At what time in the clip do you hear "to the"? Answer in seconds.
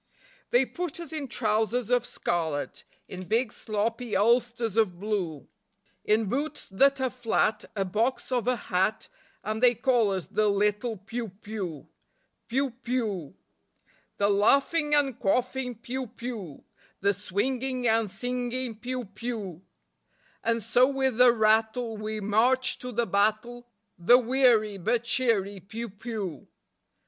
22.79-23.05